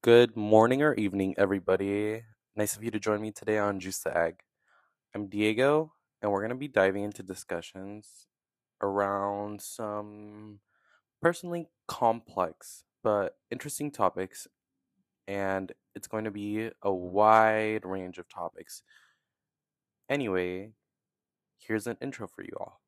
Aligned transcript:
Good 0.00 0.36
morning 0.36 0.80
or 0.80 0.94
evening, 0.94 1.34
everybody. 1.36 2.22
Nice 2.54 2.76
of 2.76 2.84
you 2.84 2.90
to 2.92 3.00
join 3.00 3.20
me 3.20 3.32
today 3.32 3.58
on 3.58 3.80
Juice 3.80 3.98
the 3.98 4.16
Egg. 4.16 4.42
I'm 5.12 5.26
Diego, 5.26 5.92
and 6.22 6.30
we're 6.30 6.38
going 6.38 6.50
to 6.50 6.54
be 6.54 6.68
diving 6.68 7.02
into 7.02 7.24
discussions 7.24 8.28
around 8.80 9.60
some 9.60 10.60
personally 11.20 11.66
complex 11.88 12.84
but 13.02 13.38
interesting 13.50 13.90
topics, 13.90 14.46
and 15.26 15.72
it's 15.96 16.06
going 16.06 16.26
to 16.26 16.30
be 16.30 16.70
a 16.80 16.92
wide 16.92 17.84
range 17.84 18.18
of 18.18 18.28
topics. 18.28 18.84
Anyway, 20.08 20.74
here's 21.58 21.88
an 21.88 21.96
intro 22.00 22.28
for 22.28 22.42
you 22.42 22.56
all. 22.60 22.80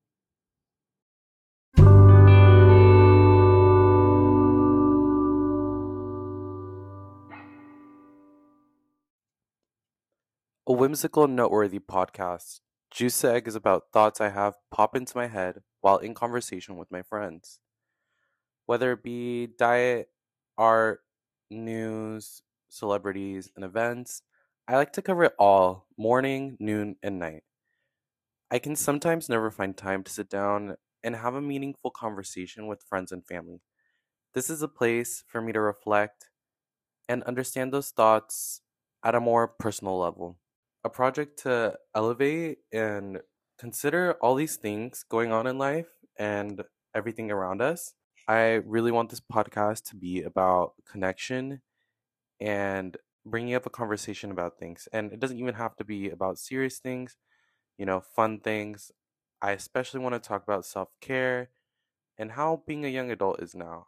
A 10.71 10.73
whimsical 10.73 11.25
and 11.25 11.35
noteworthy 11.35 11.81
podcast. 11.81 12.61
Juice 12.93 13.25
Egg 13.25 13.49
is 13.49 13.57
about 13.57 13.91
thoughts 13.93 14.21
I 14.21 14.29
have 14.29 14.55
pop 14.71 14.95
into 14.95 15.17
my 15.17 15.27
head 15.27 15.63
while 15.81 15.99
in 15.99 16.15
conversation 16.15 16.77
with 16.77 16.93
my 16.93 17.03
friends. 17.03 17.59
Whether 18.67 18.93
it 18.93 19.03
be 19.03 19.49
diet, 19.49 20.11
art, 20.57 21.01
news, 21.51 22.43
celebrities, 22.69 23.51
and 23.57 23.65
events, 23.65 24.23
I 24.69 24.77
like 24.77 24.93
to 24.93 25.03
cover 25.03 25.25
it 25.25 25.33
all 25.41 25.89
morning, 25.99 26.57
noon, 26.61 26.95
and 27.03 27.19
night. 27.19 27.43
I 28.49 28.61
can 28.61 28.77
sometimes 28.77 29.29
never 29.29 29.51
find 29.51 29.77
time 29.77 30.05
to 30.05 30.13
sit 30.13 30.31
down 30.31 30.77
and 31.03 31.17
have 31.17 31.35
a 31.35 31.43
meaningful 31.43 31.91
conversation 31.91 32.69
with 32.69 32.85
friends 32.89 33.11
and 33.11 33.27
family. 33.27 33.61
This 34.35 34.49
is 34.49 34.63
a 34.63 34.69
place 34.69 35.25
for 35.27 35.43
me 35.43 35.53
to 35.53 35.61
reflect 35.61 36.29
and 37.09 37.25
understand 37.25 37.73
those 37.73 37.91
thoughts 37.91 38.61
at 39.03 39.17
a 39.17 39.21
more 39.21 39.49
personal 39.49 39.99
level 39.99 40.39
a 40.85 40.91
project 40.91 41.41
to 41.41 41.77
elevate 41.95 42.59
and 42.73 43.21
consider 43.59 44.15
all 44.23 44.35
these 44.35 44.57
things 44.57 45.05
going 45.09 45.33
on 45.33 45.47
in 45.47 45.59
life 45.59 45.89
and 46.19 46.63
everything 46.95 47.31
around 47.31 47.61
us. 47.61 47.95
I 48.27 48.61
really 48.65 48.93
want 48.93 49.11
this 49.11 49.21
podcast 49.21 49.85
to 49.91 49.97
be 49.97 50.23
about 50.23 50.75
connection 50.91 51.63
and 52.41 52.97
bringing 53.27 53.55
up 53.55 53.67
a 53.67 53.71
conversation 53.71 54.31
about 54.31 54.59
things. 54.59 54.89
And 54.93 55.13
it 55.13 55.21
doesn't 55.21 55.39
even 55.39 55.55
have 55.55 55.77
to 55.77 55.85
be 55.85 56.09
about 56.11 56.39
serious 56.39 56.79
things, 56.79 57.17
you 57.77 57.87
know, 57.87 58.01
fun 58.01 58.41
things. 58.41 58.91
I 59.43 59.53
especially 59.53 60.01
want 60.01 60.15
to 60.15 60.29
talk 60.29 60.43
about 60.43 60.65
self 60.67 60.89
care 61.01 61.51
and 62.19 62.33
how 62.33 62.63
being 62.67 62.85
a 62.85 62.89
young 62.89 63.11
adult 63.11 63.43
is 63.43 63.55
now. 63.55 63.87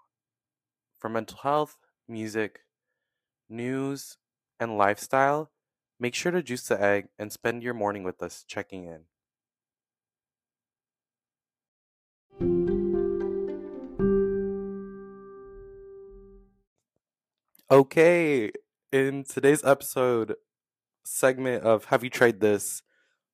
For 0.98 1.08
mental 1.08 1.38
health, 1.42 1.76
music, 2.08 2.60
news, 3.48 4.16
and 4.60 4.78
lifestyle, 4.78 5.50
Make 6.02 6.16
sure 6.16 6.32
to 6.32 6.42
juice 6.42 6.66
the 6.66 6.82
egg 6.82 7.10
and 7.16 7.30
spend 7.30 7.62
your 7.62 7.74
morning 7.74 8.02
with 8.02 8.24
us 8.24 8.44
checking 8.44 8.86
in. 8.86 9.02
Okay, 17.70 18.50
in 18.90 19.22
today's 19.22 19.62
episode 19.62 20.34
segment 21.04 21.62
of 21.62 21.84
Have 21.84 22.02
You 22.02 22.10
Tried 22.10 22.40
This? 22.40 22.82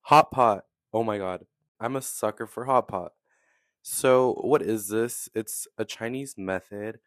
Hot 0.02 0.30
Pot. 0.30 0.64
Oh 0.92 1.02
my 1.02 1.16
god, 1.16 1.46
I'm 1.80 1.96
a 1.96 2.02
sucker 2.02 2.46
for 2.46 2.66
hot 2.66 2.86
pot. 2.88 3.12
So, 3.80 4.42
what 4.42 4.60
is 4.60 4.88
this? 4.88 5.30
It's 5.34 5.66
a 5.78 5.86
Chinese 5.86 6.36
method 6.36 6.98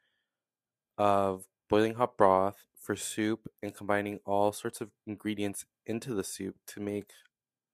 of 0.97 1.45
boiling 1.69 1.93
hot 1.93 2.17
broth 2.17 2.65
for 2.81 2.95
soup 2.95 3.47
and 3.61 3.75
combining 3.75 4.19
all 4.25 4.51
sorts 4.51 4.81
of 4.81 4.91
ingredients 5.05 5.65
into 5.85 6.13
the 6.13 6.23
soup 6.23 6.55
to 6.67 6.79
make 6.81 7.11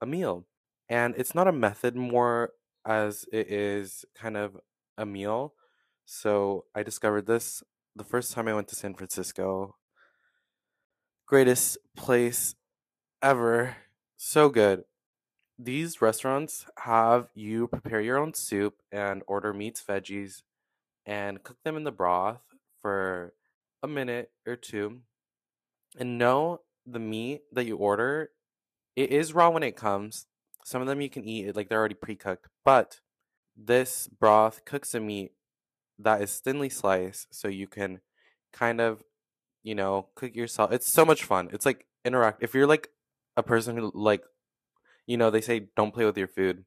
a 0.01 0.05
meal. 0.05 0.45
And 0.89 1.15
it's 1.17 1.33
not 1.33 1.47
a 1.47 1.53
method 1.53 1.95
more 1.95 2.53
as 2.85 3.25
it 3.31 3.51
is 3.51 4.05
kind 4.15 4.37
of 4.37 4.57
a 4.97 5.05
meal. 5.05 5.53
So 6.05 6.65
I 6.75 6.83
discovered 6.83 7.25
this 7.25 7.63
the 7.95 8.03
first 8.03 8.33
time 8.33 8.47
I 8.47 8.53
went 8.53 8.67
to 8.69 8.75
San 8.75 8.93
Francisco. 8.93 9.77
Greatest 11.25 11.77
place 11.95 12.55
ever. 13.21 13.77
So 14.17 14.49
good. 14.49 14.85
These 15.59 16.01
restaurants 16.01 16.67
have 16.79 17.29
you 17.35 17.67
prepare 17.67 18.01
your 18.01 18.17
own 18.17 18.33
soup 18.33 18.81
and 18.91 19.23
order 19.27 19.53
meats, 19.53 19.83
veggies, 19.83 20.43
and 21.05 21.43
cook 21.43 21.57
them 21.63 21.77
in 21.77 21.83
the 21.83 21.91
broth 21.91 22.41
for 22.81 23.33
a 23.87 23.93
minute 23.93 24.31
or 24.45 24.55
two 24.55 24.99
and 25.97 26.17
know 26.17 26.61
the 26.85 26.99
meat 26.99 27.41
that 27.51 27.65
you 27.65 27.75
order 27.77 28.29
it 28.95 29.11
is 29.11 29.33
raw 29.33 29.49
when 29.49 29.61
it 29.61 29.75
comes. 29.75 30.25
Some 30.65 30.81
of 30.81 30.87
them 30.87 31.01
you 31.01 31.09
can 31.09 31.23
eat 31.23 31.55
like 31.55 31.69
they're 31.69 31.79
already 31.79 31.95
pre-cooked 31.95 32.47
but 32.65 32.99
this 33.55 34.07
broth 34.07 34.65
cooks 34.65 34.91
the 34.91 34.99
meat 34.99 35.31
that 35.97 36.21
is 36.21 36.39
thinly 36.39 36.69
sliced 36.69 37.33
so 37.33 37.47
you 37.47 37.67
can 37.67 38.01
kind 38.53 38.79
of 38.79 39.03
you 39.63 39.73
know 39.73 40.07
cook 40.15 40.35
yourself 40.35 40.71
it's 40.71 40.87
so 40.87 41.03
much 41.03 41.23
fun 41.23 41.49
it's 41.51 41.65
like 41.65 41.85
interact 42.05 42.43
if 42.43 42.53
you're 42.53 42.67
like 42.67 42.89
a 43.35 43.41
person 43.41 43.77
who 43.77 43.91
like 43.95 44.23
you 45.07 45.17
know 45.17 45.31
they 45.31 45.41
say 45.41 45.67
don't 45.75 45.93
play 45.93 46.05
with 46.05 46.17
your 46.17 46.27
food 46.27 46.65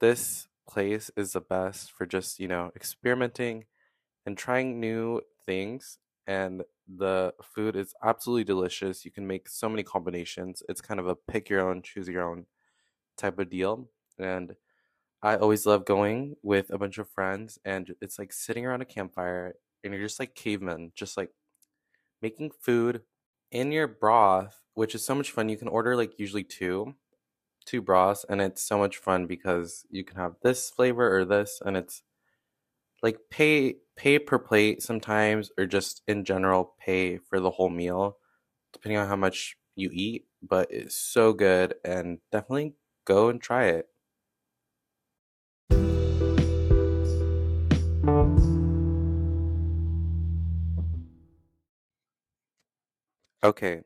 this 0.00 0.48
place 0.68 1.10
is 1.16 1.32
the 1.32 1.40
best 1.40 1.92
for 1.92 2.04
just 2.04 2.40
you 2.40 2.48
know 2.48 2.72
experimenting 2.74 3.64
and 4.24 4.36
trying 4.36 4.80
new 4.80 5.20
things 5.44 5.98
and 6.26 6.62
the 6.88 7.34
food 7.42 7.76
is 7.76 7.94
absolutely 8.02 8.44
delicious. 8.44 9.04
You 9.04 9.10
can 9.10 9.26
make 9.26 9.48
so 9.48 9.68
many 9.68 9.82
combinations. 9.82 10.62
It's 10.68 10.80
kind 10.80 11.00
of 11.00 11.06
a 11.06 11.16
pick 11.16 11.48
your 11.48 11.68
own, 11.68 11.82
choose 11.82 12.08
your 12.08 12.28
own 12.28 12.46
type 13.16 13.38
of 13.38 13.50
deal. 13.50 13.88
And 14.18 14.56
I 15.22 15.36
always 15.36 15.66
love 15.66 15.84
going 15.84 16.36
with 16.42 16.70
a 16.70 16.78
bunch 16.78 16.98
of 16.98 17.08
friends 17.08 17.58
and 17.64 17.94
it's 18.00 18.18
like 18.18 18.32
sitting 18.32 18.66
around 18.66 18.82
a 18.82 18.86
campfire 18.86 19.54
and 19.82 19.92
you're 19.92 20.02
just 20.02 20.20
like 20.20 20.34
cavemen, 20.34 20.92
just 20.94 21.16
like 21.16 21.30
making 22.22 22.50
food 22.60 23.02
in 23.50 23.72
your 23.72 23.86
broth, 23.86 24.60
which 24.74 24.94
is 24.94 25.04
so 25.04 25.14
much 25.14 25.30
fun. 25.30 25.48
You 25.48 25.56
can 25.56 25.68
order 25.68 25.96
like 25.96 26.18
usually 26.18 26.44
two, 26.44 26.94
two 27.64 27.82
broths, 27.82 28.24
and 28.28 28.40
it's 28.40 28.62
so 28.62 28.78
much 28.78 28.96
fun 28.98 29.26
because 29.26 29.86
you 29.90 30.04
can 30.04 30.16
have 30.16 30.34
this 30.42 30.70
flavor 30.70 31.16
or 31.16 31.24
this, 31.24 31.60
and 31.64 31.76
it's 31.76 32.02
like 33.02 33.18
pay 33.30 33.76
pay 33.96 34.18
per 34.18 34.38
plate 34.38 34.82
sometimes 34.82 35.50
or 35.58 35.66
just 35.66 36.02
in 36.06 36.24
general 36.24 36.74
pay 36.78 37.16
for 37.16 37.40
the 37.40 37.50
whole 37.50 37.70
meal 37.70 38.18
depending 38.72 38.98
on 38.98 39.08
how 39.08 39.16
much 39.16 39.56
you 39.74 39.90
eat 39.92 40.26
but 40.42 40.70
it's 40.70 40.94
so 40.94 41.32
good 41.32 41.74
and 41.84 42.18
definitely 42.30 42.74
go 43.06 43.28
and 43.28 43.40
try 43.40 43.64
it. 43.64 43.88
Okay 53.42 53.80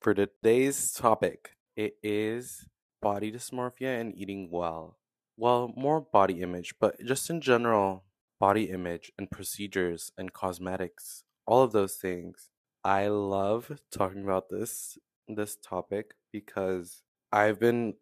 for 0.00 0.12
today's 0.12 0.92
topic 0.92 1.56
it 1.74 1.96
is 2.02 2.66
body 3.00 3.32
dysmorphia 3.32 3.98
and 3.98 4.14
eating 4.14 4.50
well. 4.50 4.98
Well 5.38 5.72
more 5.74 6.02
body 6.02 6.42
image 6.42 6.74
but 6.78 7.02
just 7.02 7.30
in 7.30 7.40
general 7.40 8.04
body 8.38 8.70
image 8.70 9.12
and 9.18 9.30
procedures 9.30 10.12
and 10.18 10.32
cosmetics, 10.32 11.24
all 11.46 11.62
of 11.62 11.72
those 11.72 11.96
things. 11.96 12.50
I 12.84 13.08
love 13.08 13.80
talking 13.90 14.24
about 14.24 14.50
this 14.50 14.98
this 15.28 15.56
topic 15.56 16.14
because 16.32 17.02
I've 17.32 17.58
been 17.58 17.94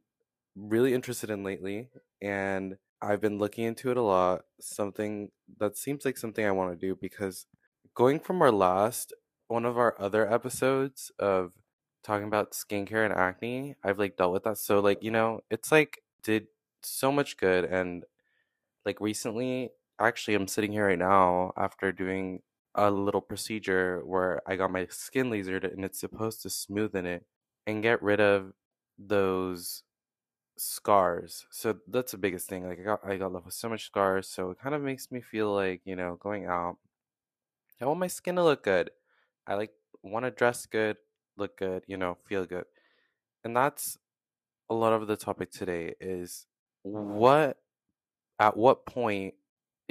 really 0.54 0.94
interested 0.94 1.30
in 1.30 1.44
lately 1.44 1.90
and 2.20 2.78
I've 3.00 3.20
been 3.20 3.38
looking 3.38 3.64
into 3.64 3.90
it 3.90 3.96
a 3.96 4.02
lot. 4.02 4.42
Something 4.60 5.30
that 5.58 5.76
seems 5.76 6.04
like 6.04 6.16
something 6.16 6.44
I 6.44 6.52
want 6.52 6.78
to 6.78 6.86
do 6.86 6.96
because 6.96 7.46
going 7.94 8.20
from 8.20 8.42
our 8.42 8.52
last 8.52 9.12
one 9.48 9.64
of 9.64 9.76
our 9.78 10.00
other 10.00 10.30
episodes 10.32 11.10
of 11.18 11.52
talking 12.02 12.26
about 12.26 12.52
skincare 12.52 13.04
and 13.04 13.14
acne, 13.14 13.76
I've 13.82 13.98
like 13.98 14.16
dealt 14.16 14.32
with 14.32 14.44
that. 14.44 14.58
So 14.58 14.80
like, 14.80 15.02
you 15.02 15.10
know, 15.10 15.40
it's 15.50 15.72
like 15.72 16.02
did 16.22 16.48
so 16.82 17.12
much 17.12 17.36
good 17.36 17.64
and 17.64 18.04
like 18.84 19.00
recently 19.00 19.70
actually 20.00 20.34
I'm 20.34 20.48
sitting 20.48 20.72
here 20.72 20.86
right 20.88 20.98
now 20.98 21.52
after 21.56 21.92
doing 21.92 22.42
a 22.74 22.90
little 22.90 23.20
procedure 23.20 24.02
where 24.04 24.42
I 24.46 24.56
got 24.56 24.70
my 24.72 24.86
skin 24.86 25.30
lasered 25.30 25.70
and 25.70 25.84
it's 25.84 26.00
supposed 26.00 26.42
to 26.42 26.48
smoothen 26.48 27.04
it 27.04 27.26
and 27.66 27.82
get 27.82 28.02
rid 28.02 28.20
of 28.20 28.54
those 28.98 29.82
scars. 30.58 31.46
So 31.50 31.78
that's 31.88 32.12
the 32.12 32.18
biggest 32.18 32.48
thing. 32.48 32.66
Like 32.68 32.80
I 32.80 32.84
got 32.84 33.00
I 33.06 33.16
got 33.18 33.32
left 33.32 33.46
with 33.46 33.54
so 33.54 33.68
much 33.68 33.86
scars, 33.86 34.28
so 34.28 34.50
it 34.52 34.58
kind 34.60 34.74
of 34.74 34.82
makes 34.82 35.10
me 35.12 35.20
feel 35.20 35.52
like, 35.54 35.82
you 35.84 35.96
know, 35.96 36.16
going 36.16 36.46
out. 36.46 36.78
I 37.80 37.86
want 37.86 38.00
my 38.00 38.06
skin 38.06 38.36
to 38.36 38.44
look 38.44 38.62
good. 38.62 38.90
I 39.46 39.54
like 39.54 39.72
want 40.02 40.24
to 40.24 40.30
dress 40.30 40.66
good, 40.66 40.98
look 41.36 41.56
good, 41.58 41.84
you 41.86 41.96
know, 41.96 42.16
feel 42.26 42.46
good. 42.46 42.66
And 43.44 43.56
that's 43.56 43.98
a 44.70 44.74
lot 44.74 44.92
of 44.92 45.06
the 45.08 45.16
topic 45.16 45.50
today 45.50 45.94
is 46.00 46.46
what 46.82 47.58
at 48.40 48.56
what 48.56 48.86
point 48.86 49.34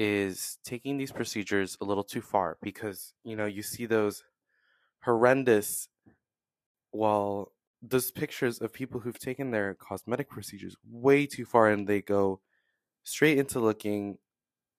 is 0.01 0.57
taking 0.63 0.97
these 0.97 1.11
procedures 1.11 1.77
a 1.81 1.85
little 1.85 2.03
too 2.03 2.21
far 2.21 2.57
because 2.61 3.13
you 3.23 3.35
know 3.35 3.45
you 3.45 3.61
see 3.61 3.85
those 3.85 4.23
horrendous 5.03 5.89
well 6.91 7.51
those 7.81 8.11
pictures 8.11 8.59
of 8.59 8.71
people 8.71 8.99
who've 8.99 9.19
taken 9.19 9.51
their 9.51 9.73
cosmetic 9.75 10.29
procedures 10.29 10.75
way 10.89 11.25
too 11.25 11.45
far 11.45 11.69
and 11.69 11.87
they 11.87 12.01
go 12.01 12.39
straight 13.03 13.37
into 13.39 13.59
looking 13.59 14.17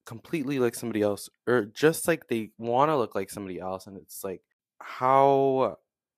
completely 0.05 0.59
like 0.59 0.75
somebody 0.75 1.01
else 1.01 1.29
or 1.47 1.65
just 1.65 2.07
like 2.07 2.27
they 2.27 2.51
want 2.57 2.89
to 2.89 2.97
look 2.97 3.15
like 3.15 3.29
somebody 3.29 3.59
else 3.59 3.87
and 3.87 3.97
it's 3.97 4.23
like 4.23 4.43
how 4.79 5.77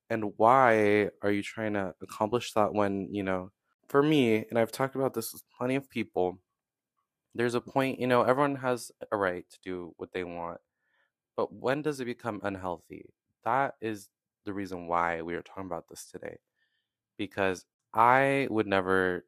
and 0.09 0.33
why 0.37 1.09
are 1.23 1.31
you 1.31 1.43
trying 1.43 1.73
to 1.73 1.93
accomplish 2.01 2.53
that 2.53 2.73
when 2.73 3.07
you 3.13 3.23
know 3.23 3.51
for 3.87 4.03
me 4.03 4.45
and 4.49 4.59
i've 4.59 4.71
talked 4.71 4.95
about 4.95 5.13
this 5.13 5.33
with 5.33 5.43
plenty 5.57 5.75
of 5.75 5.89
people 5.89 6.39
there's 7.35 7.55
a 7.55 7.61
point 7.61 7.99
you 7.99 8.07
know 8.07 8.23
everyone 8.23 8.57
has 8.57 8.91
a 9.11 9.17
right 9.17 9.45
to 9.49 9.59
do 9.63 9.93
what 9.97 10.13
they 10.13 10.23
want 10.23 10.61
but 11.37 11.53
when 11.53 11.81
does 11.81 11.99
it 11.99 12.05
become 12.05 12.39
unhealthy? 12.43 13.07
That 13.43 13.75
is 13.81 14.09
the 14.45 14.53
reason 14.53 14.87
why 14.87 15.21
we 15.21 15.35
are 15.35 15.41
talking 15.41 15.65
about 15.65 15.87
this 15.89 16.05
today 16.05 16.37
because 17.17 17.65
i 17.93 18.47
would 18.51 18.67
never 18.67 19.25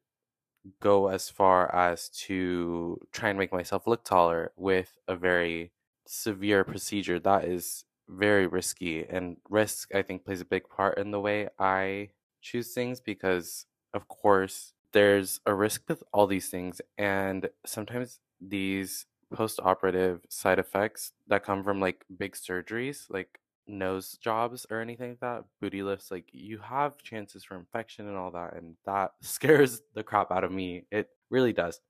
go 0.80 1.08
as 1.08 1.30
far 1.30 1.74
as 1.74 2.08
to 2.10 3.00
try 3.12 3.30
and 3.30 3.38
make 3.38 3.52
myself 3.52 3.86
look 3.86 4.04
taller 4.04 4.52
with 4.56 4.98
a 5.08 5.16
very 5.16 5.72
severe 6.06 6.64
procedure. 6.64 7.18
That 7.20 7.44
is 7.44 7.84
very 8.08 8.46
risky 8.46 9.04
and 9.04 9.36
risk 9.50 9.94
i 9.94 10.00
think 10.02 10.24
plays 10.24 10.40
a 10.40 10.44
big 10.46 10.66
part 10.70 10.96
in 10.96 11.10
the 11.10 11.20
way 11.20 11.46
i 11.58 12.08
choose 12.40 12.72
things 12.72 13.00
because 13.00 13.66
of 13.92 14.08
course 14.08 14.72
there's 14.92 15.40
a 15.46 15.54
risk 15.54 15.82
with 15.88 16.02
all 16.12 16.26
these 16.26 16.48
things 16.48 16.80
and 16.96 17.48
sometimes 17.66 18.20
these 18.40 19.06
post-operative 19.34 20.20
side 20.30 20.58
effects 20.58 21.12
that 21.26 21.44
come 21.44 21.62
from 21.62 21.80
like 21.80 22.04
big 22.18 22.34
surgeries 22.34 23.04
like 23.10 23.40
nose 23.68 24.18
jobs 24.20 24.66
or 24.70 24.80
anything 24.80 25.10
like 25.10 25.20
that, 25.20 25.44
booty 25.60 25.82
lifts, 25.82 26.10
like 26.10 26.28
you 26.32 26.58
have 26.58 26.98
chances 27.02 27.44
for 27.44 27.56
infection 27.56 28.08
and 28.08 28.16
all 28.16 28.30
that, 28.30 28.54
and 28.54 28.76
that 28.86 29.12
scares 29.22 29.82
the 29.94 30.02
crap 30.02 30.30
out 30.32 30.44
of 30.44 30.50
me. 30.52 30.86
It 30.90 31.08
really 31.30 31.52
does. 31.52 31.80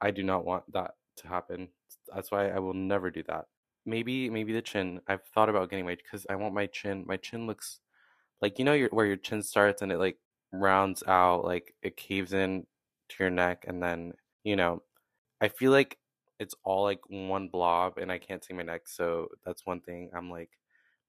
I 0.00 0.10
do 0.10 0.22
not 0.22 0.44
want 0.44 0.70
that 0.72 0.92
to 1.18 1.28
happen. 1.28 1.68
That's 2.14 2.30
why 2.30 2.50
I 2.50 2.58
will 2.58 2.74
never 2.74 3.10
do 3.10 3.22
that. 3.28 3.46
Maybe, 3.86 4.28
maybe 4.30 4.52
the 4.52 4.62
chin. 4.62 5.00
I've 5.08 5.24
thought 5.34 5.48
about 5.48 5.70
getting 5.70 5.86
my 5.86 5.94
because 5.96 6.26
I 6.28 6.36
want 6.36 6.54
my 6.54 6.66
chin. 6.66 7.04
My 7.06 7.16
chin 7.16 7.46
looks 7.46 7.80
like 8.42 8.58
you 8.58 8.64
know 8.64 8.74
your, 8.74 8.88
where 8.90 9.06
your 9.06 9.16
chin 9.16 9.42
starts 9.42 9.82
and 9.82 9.92
it 9.92 9.98
like 9.98 10.18
rounds 10.60 11.02
out, 11.06 11.44
like 11.44 11.74
it 11.82 11.96
caves 11.96 12.32
in 12.32 12.66
to 13.10 13.16
your 13.20 13.30
neck, 13.30 13.64
and 13.68 13.82
then 13.82 14.14
you 14.44 14.56
know, 14.56 14.82
I 15.40 15.48
feel 15.48 15.72
like 15.72 15.98
it's 16.38 16.54
all 16.64 16.84
like 16.84 17.00
one 17.08 17.48
blob, 17.48 17.98
and 17.98 18.12
I 18.12 18.18
can't 18.18 18.44
see 18.44 18.54
my 18.54 18.62
neck. 18.64 18.88
So 18.88 19.28
that's 19.44 19.66
one 19.66 19.80
thing. 19.80 20.10
I'm 20.14 20.30
like, 20.30 20.50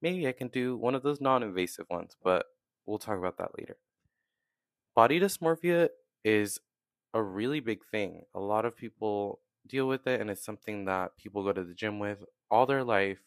maybe 0.02 0.28
I 0.28 0.32
can 0.34 0.50
do 0.50 0.78
one 0.78 0.96
of 0.96 1.04
those 1.04 1.22
non 1.22 1.44
invasive 1.44 1.88
ones, 1.90 2.16
but 2.24 2.48
we'll 2.86 3.00
talk 3.00 3.18
about 3.20 3.38
that 3.40 3.58
later. 3.60 3.78
Body 4.96 5.20
dysmorphia 5.20 5.90
is 6.24 6.60
a 7.14 7.22
really 7.22 7.60
big 7.60 7.86
thing. 7.92 8.26
A 8.34 8.40
lot 8.40 8.66
of 8.66 8.76
people 8.76 9.42
deal 9.68 9.88
with 9.88 10.08
it, 10.08 10.20
and 10.22 10.30
it's 10.30 10.44
something 10.44 10.86
that 10.86 11.18
people 11.18 11.44
go 11.44 11.54
to 11.54 11.64
the 11.64 11.74
gym 11.74 12.00
with 12.00 12.24
all 12.50 12.66
their 12.66 12.84
life, 12.84 13.20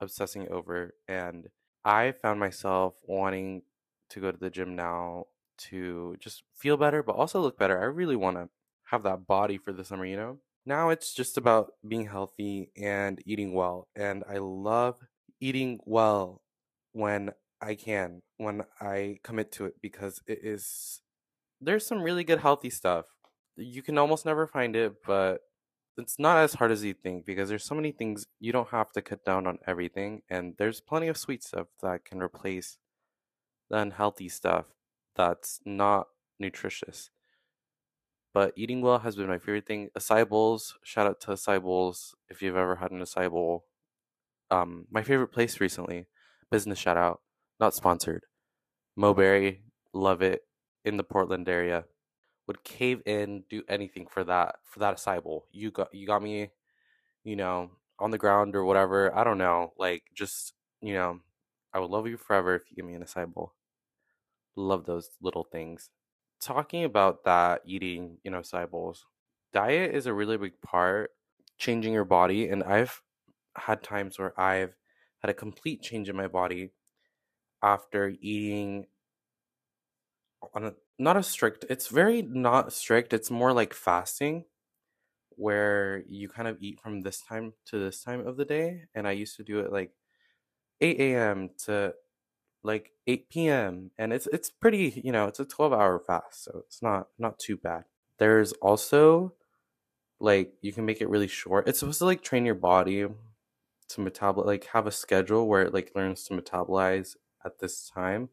obsessing 0.00 0.48
over. 0.48 0.94
And 1.08 1.48
I 1.84 2.12
found 2.12 2.40
myself 2.40 2.94
wanting 3.02 3.62
to 4.10 4.20
go 4.20 4.32
to 4.32 4.38
the 4.38 4.50
gym 4.50 4.76
now 4.76 5.26
to 5.68 6.16
just 6.20 6.42
feel 6.54 6.76
better, 6.76 7.02
but 7.02 7.16
also 7.16 7.40
look 7.40 7.58
better. 7.58 7.80
I 7.80 7.84
really 7.84 8.16
want 8.16 8.36
to 8.36 8.48
have 8.90 9.02
that 9.04 9.26
body 9.26 9.58
for 9.58 9.72
the 9.72 9.84
summer, 9.84 10.04
you 10.04 10.16
know? 10.16 10.38
Now 10.66 10.90
it's 10.90 11.14
just 11.14 11.36
about 11.36 11.72
being 11.86 12.06
healthy 12.06 12.70
and 12.76 13.20
eating 13.24 13.54
well. 13.54 13.88
And 13.96 14.24
I 14.28 14.38
love 14.38 14.96
eating 15.40 15.80
well 15.84 16.42
when 16.92 17.30
I 17.60 17.74
can, 17.74 18.22
when 18.36 18.62
I 18.80 19.18
commit 19.22 19.52
to 19.52 19.66
it, 19.66 19.74
because 19.80 20.20
it 20.26 20.40
is 20.42 21.02
there's 21.60 21.86
some 21.86 22.02
really 22.02 22.24
good 22.24 22.40
healthy 22.40 22.70
stuff. 22.70 23.06
You 23.56 23.82
can 23.82 23.98
almost 23.98 24.24
never 24.24 24.46
find 24.46 24.74
it, 24.74 24.94
but 25.06 25.42
it's 25.98 26.18
not 26.18 26.38
as 26.38 26.54
hard 26.54 26.70
as 26.72 26.82
you 26.84 26.94
think 26.94 27.26
because 27.26 27.48
there's 27.48 27.64
so 27.64 27.74
many 27.74 27.92
things 27.92 28.26
you 28.38 28.52
don't 28.52 28.68
have 28.70 28.90
to 28.92 29.02
cut 29.02 29.24
down 29.24 29.46
on 29.46 29.58
everything, 29.66 30.22
and 30.30 30.54
there's 30.58 30.80
plenty 30.80 31.08
of 31.08 31.16
sweet 31.18 31.42
stuff 31.44 31.66
that 31.82 32.04
can 32.04 32.20
replace 32.22 32.78
the 33.68 33.76
unhealthy 33.78 34.28
stuff 34.28 34.66
that's 35.20 35.60
not 35.64 36.08
nutritious. 36.38 37.10
But 38.32 38.52
eating 38.56 38.80
well 38.80 39.00
has 39.00 39.16
been 39.16 39.26
my 39.28 39.38
favorite 39.38 39.66
thing. 39.66 39.90
Acai 39.96 40.28
bowls, 40.28 40.78
shout 40.84 41.06
out 41.06 41.20
to 41.22 41.32
acai 41.32 41.60
bowls 41.62 42.14
if 42.28 42.42
you've 42.42 42.56
ever 42.56 42.76
had 42.76 42.90
an 42.92 43.00
acai 43.00 43.30
bowl 43.30 43.66
um, 44.50 44.86
my 44.90 45.02
favorite 45.02 45.28
place 45.28 45.60
recently, 45.60 46.06
business 46.50 46.78
shout 46.78 46.96
out, 46.96 47.22
not 47.60 47.74
sponsored. 47.74 48.24
Moberi, 48.98 49.60
love 49.94 50.22
it 50.22 50.42
in 50.84 50.96
the 50.96 51.04
Portland 51.04 51.48
area. 51.48 51.86
Would 52.48 52.64
cave 52.64 53.02
in, 53.06 53.44
do 53.50 53.62
anything 53.68 54.06
for 54.08 54.24
that 54.24 54.56
for 54.64 54.80
that 54.80 54.96
acai 54.98 55.22
bowl. 55.22 55.46
You 55.52 55.70
got 55.72 55.94
you 55.94 56.06
got 56.06 56.22
me, 56.22 56.50
you 57.24 57.36
know, 57.36 57.72
on 57.98 58.10
the 58.12 58.18
ground 58.18 58.56
or 58.56 58.64
whatever. 58.64 59.14
I 59.16 59.24
don't 59.24 59.38
know, 59.38 59.72
like 59.78 60.04
just 60.14 60.54
you 60.82 60.94
know, 60.94 61.20
I 61.74 61.80
would 61.80 61.90
love 61.90 62.08
you 62.08 62.16
forever 62.18 62.54
if 62.56 62.70
you 62.70 62.76
give 62.76 62.86
me 62.86 62.94
an 62.94 63.04
acai 63.04 63.32
bowl. 63.32 63.54
Love 64.60 64.84
those 64.86 65.10
little 65.20 65.44
things. 65.44 65.90
Talking 66.40 66.84
about 66.84 67.24
that, 67.24 67.62
eating, 67.66 68.18
you 68.24 68.30
know, 68.30 68.42
bowls. 68.70 69.06
Diet 69.52 69.94
is 69.94 70.06
a 70.06 70.14
really 70.14 70.36
big 70.36 70.60
part 70.62 71.10
changing 71.58 71.92
your 71.92 72.04
body, 72.04 72.48
and 72.48 72.62
I've 72.62 73.02
had 73.56 73.82
times 73.82 74.18
where 74.18 74.38
I've 74.40 74.74
had 75.20 75.30
a 75.30 75.34
complete 75.34 75.82
change 75.82 76.08
in 76.08 76.16
my 76.16 76.28
body 76.28 76.72
after 77.62 78.14
eating 78.20 78.86
on 80.54 80.64
a 80.64 80.74
not 80.98 81.16
a 81.16 81.22
strict 81.22 81.64
it's 81.68 81.88
very 81.88 82.22
not 82.22 82.72
strict 82.72 83.12
it's 83.12 83.30
more 83.30 83.52
like 83.52 83.74
fasting 83.74 84.44
where 85.30 86.02
you 86.08 86.28
kind 86.28 86.48
of 86.48 86.56
eat 86.60 86.80
from 86.80 87.02
this 87.02 87.22
time 87.22 87.52
to 87.66 87.78
this 87.78 88.02
time 88.02 88.26
of 88.26 88.36
the 88.36 88.44
day 88.44 88.84
and 88.94 89.06
i 89.06 89.12
used 89.12 89.36
to 89.36 89.44
do 89.44 89.60
it 89.60 89.72
like 89.72 89.92
8 90.80 91.00
a.m 91.00 91.50
to 91.64 91.94
like 92.62 92.92
8 93.06 93.30
p.m 93.30 93.90
and 93.98 94.12
it's 94.12 94.26
it's 94.32 94.50
pretty 94.50 95.00
you 95.02 95.12
know 95.12 95.26
it's 95.26 95.40
a 95.40 95.44
12 95.44 95.72
hour 95.72 95.98
fast 95.98 96.44
so 96.44 96.62
it's 96.66 96.82
not 96.82 97.08
not 97.18 97.38
too 97.38 97.56
bad. 97.56 97.84
There's 98.18 98.52
also 98.54 99.34
like 100.20 100.52
you 100.60 100.72
can 100.72 100.84
make 100.84 101.00
it 101.00 101.08
really 101.08 101.26
short. 101.28 101.66
It's 101.66 101.80
supposed 101.80 101.98
to 102.00 102.04
like 102.04 102.22
train 102.22 102.44
your 102.44 102.54
body 102.54 103.06
to 103.88 104.00
metabolize 104.00 104.46
like 104.46 104.66
have 104.66 104.86
a 104.86 104.92
schedule 104.92 105.48
where 105.48 105.62
it 105.62 105.74
like 105.74 105.92
learns 105.94 106.24
to 106.24 106.34
metabolize 106.34 107.16
at 107.44 107.58
this 107.58 107.88
time. 107.88 108.28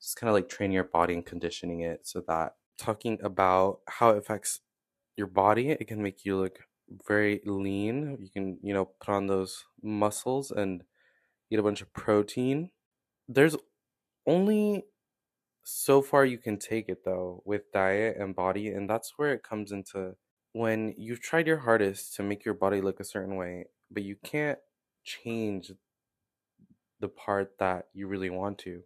Just 0.00 0.16
kind 0.16 0.28
of 0.28 0.34
like 0.34 0.48
training 0.48 0.74
your 0.74 0.84
body 0.84 1.14
and 1.14 1.24
conditioning 1.24 1.80
it 1.80 2.06
so 2.06 2.22
that 2.28 2.56
talking 2.76 3.18
about 3.22 3.80
how 3.88 4.10
it 4.10 4.18
affects 4.18 4.60
your 5.16 5.28
body 5.28 5.70
it 5.70 5.86
can 5.86 6.02
make 6.02 6.24
you 6.24 6.36
look 6.36 6.58
very 7.06 7.40
lean. 7.46 8.18
You 8.20 8.28
can 8.28 8.58
you 8.62 8.74
know 8.74 8.86
put 9.00 9.14
on 9.14 9.26
those 9.26 9.64
muscles 9.82 10.50
and 10.50 10.84
eat 11.50 11.58
a 11.58 11.62
bunch 11.62 11.80
of 11.80 11.92
protein 11.94 12.70
there's 13.28 13.56
only 14.26 14.84
so 15.64 16.02
far 16.02 16.24
you 16.24 16.38
can 16.38 16.58
take 16.58 16.88
it 16.88 17.04
though 17.04 17.42
with 17.44 17.72
diet 17.72 18.16
and 18.18 18.36
body 18.36 18.68
and 18.68 18.88
that's 18.88 19.14
where 19.16 19.32
it 19.32 19.42
comes 19.42 19.72
into 19.72 20.14
when 20.52 20.94
you've 20.98 21.20
tried 21.20 21.46
your 21.46 21.58
hardest 21.58 22.14
to 22.14 22.22
make 22.22 22.44
your 22.44 22.54
body 22.54 22.80
look 22.80 23.00
a 23.00 23.04
certain 23.04 23.36
way 23.36 23.64
but 23.90 24.02
you 24.02 24.16
can't 24.22 24.58
change 25.04 25.72
the 27.00 27.08
part 27.08 27.58
that 27.58 27.86
you 27.92 28.06
really 28.06 28.30
want 28.30 28.58
to. 28.58 28.82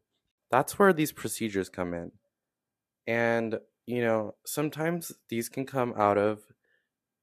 That's 0.50 0.78
where 0.78 0.92
these 0.92 1.12
procedures 1.12 1.68
come 1.68 1.94
in. 1.94 2.12
And, 3.06 3.60
you 3.86 4.02
know, 4.02 4.34
sometimes 4.44 5.12
these 5.28 5.48
can 5.48 5.64
come 5.66 5.94
out 5.96 6.18
of 6.18 6.40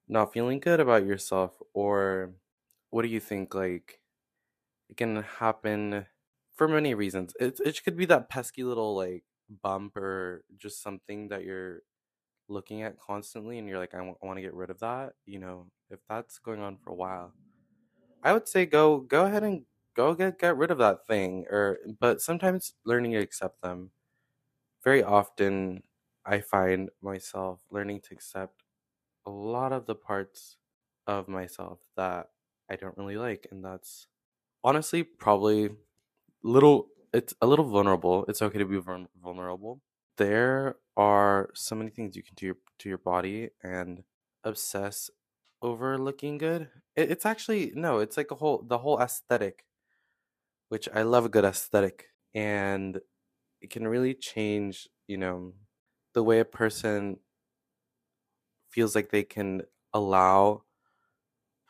not 0.08 0.34
feeling 0.34 0.60
good 0.60 0.80
about 0.80 1.06
yourself, 1.06 1.52
or 1.74 2.36
what 2.92 3.02
do 3.02 3.08
you 3.08 3.20
think? 3.20 3.54
Like, 3.54 4.00
it 4.90 4.98
can 4.98 5.24
happen 5.40 6.06
for 6.56 6.68
many 6.68 6.94
reasons. 6.94 7.34
It, 7.40 7.60
it 7.66 7.84
could 7.84 7.98
be 7.98 8.06
that 8.08 8.30
pesky 8.30 8.64
little, 8.64 8.96
like, 8.96 9.26
bump 9.50 9.98
or 9.98 10.46
just 10.58 10.82
something 10.82 11.30
that 11.30 11.44
you're 11.44 11.82
looking 12.50 12.84
at 12.84 13.00
constantly 13.00 13.60
and 13.60 13.68
you're 13.70 13.80
like, 13.80 13.94
I, 13.96 14.00
w- 14.00 14.18
I 14.22 14.26
want 14.28 14.38
to 14.38 14.44
get 14.44 14.54
rid 14.56 14.70
of 14.72 14.80
that. 14.80 15.16
You 15.26 15.40
know, 15.40 15.72
if 15.90 16.02
that's 16.10 16.40
going 16.40 16.62
on 16.62 16.78
for 16.78 16.92
a 16.92 16.96
while, 16.96 17.36
I 18.24 18.34
would 18.34 18.48
say 18.48 18.66
go 18.66 19.00
go 19.00 19.26
ahead 19.26 19.44
and 19.44 19.66
go 19.96 20.14
get 20.16 20.40
get 20.40 20.58
rid 20.58 20.72
of 20.72 20.78
that 20.80 21.08
thing 21.08 21.46
or 21.50 21.80
but 22.00 22.22
sometimes 22.22 22.74
learning 22.86 23.12
to 23.14 23.20
accept 23.20 23.62
them. 23.62 23.92
Very 24.84 25.04
often 25.04 25.84
I 26.26 26.42
find 26.42 26.90
myself 27.02 27.66
learning 27.72 28.02
to 28.02 28.14
accept 28.14 28.64
a 29.26 29.32
lot 29.32 29.74
of 29.74 29.86
the 29.88 29.96
parts 29.96 30.58
of 31.08 31.28
myself 31.30 31.82
that 31.98 32.32
I 32.70 32.76
don't 32.78 32.98
really 32.98 33.18
like 33.18 33.48
and 33.52 33.64
that's 33.66 34.08
honestly 34.64 35.04
probably 35.04 35.78
little 36.46 36.90
it's 37.14 37.34
a 37.42 37.48
little 37.48 37.66
vulnerable. 37.66 38.26
It's 38.28 38.42
okay 38.42 38.60
to 38.60 38.66
be 38.66 38.80
vulnerable. 39.22 39.82
There 40.18 40.78
are 40.98 41.50
so 41.56 41.76
many 41.76 41.90
things 41.90 42.16
you 42.16 42.24
can 42.24 42.36
do 42.36 42.58
to 42.80 42.90
your 42.90 42.98
body 42.98 43.50
and 43.64 44.04
obsess 44.44 45.10
over 45.62 45.98
looking 45.98 46.38
good. 46.38 46.70
It, 46.96 47.12
it's 47.12 47.26
actually 47.26 47.72
no, 47.76 48.00
it's 48.00 48.18
like 48.18 48.32
a 48.32 48.36
whole 48.36 48.64
the 48.68 48.80
whole 48.80 49.00
aesthetic, 49.02 49.66
which 50.70 50.90
I 50.94 51.04
love 51.04 51.26
a 51.26 51.30
good 51.30 51.46
aesthetic, 51.46 52.08
and 52.34 53.00
it 53.62 53.70
can 53.72 53.88
really 53.88 54.14
change, 54.14 54.90
you 55.08 55.18
know, 55.18 55.54
the 56.14 56.24
way 56.24 56.40
a 56.40 56.46
person 56.46 57.20
feels 58.70 58.96
like 58.96 59.10
they 59.10 59.24
can 59.24 59.64
allow 59.94 60.64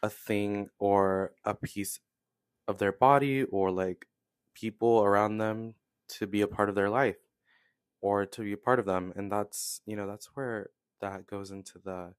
a 0.03 0.09
thing 0.09 0.69
or 0.79 1.33
a 1.43 1.53
piece 1.55 1.99
of 2.67 2.79
their 2.79 2.91
body 2.91 3.43
or 3.45 3.71
like 3.71 4.07
people 4.55 5.03
around 5.03 5.39
them 5.39 5.75
to 6.09 6.27
be 6.27 6.41
a 6.41 6.49
part 6.49 6.69
of 6.69 6.75
their 6.75 6.89
life 6.91 7.19
or 8.01 8.25
to 8.25 8.43
be 8.43 8.53
a 8.53 8.57
part 8.57 8.79
of 8.79 8.85
them 8.85 9.13
and 9.15 9.31
that's 9.31 9.81
you 9.85 9.95
know 9.95 10.07
that's 10.07 10.27
where 10.35 10.71
that 11.01 11.27
goes 11.27 11.51
into 11.51 11.79
the 11.79 12.15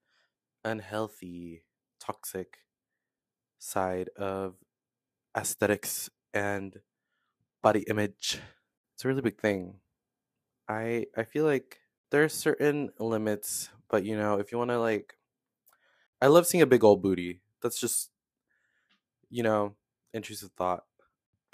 unhealthy 0.64 1.64
toxic 2.00 2.58
side 3.58 4.08
of 4.16 4.56
aesthetics 5.36 6.10
and 6.34 6.82
body 7.62 7.84
image. 7.88 8.40
It's 8.94 9.04
a 9.04 9.08
really 9.08 9.22
big 9.22 9.40
thing. 9.40 9.80
I 10.68 11.06
i 11.16 11.24
feel 11.24 11.44
like 11.44 11.80
there's 12.10 12.34
certain 12.34 12.90
limits 12.98 13.70
but 13.88 14.04
you 14.04 14.16
know 14.16 14.38
if 14.38 14.52
you 14.52 14.58
want 14.58 14.70
to 14.70 14.80
like 14.80 15.18
i 16.20 16.26
love 16.26 16.46
seeing 16.46 16.62
a 16.62 16.66
big 16.66 16.84
old 16.84 17.02
booty. 17.02 17.40
That's 17.62 17.78
just 17.80 18.10
you 19.30 19.42
know 19.42 19.76
intrusive 20.12 20.52
thought 20.52 20.85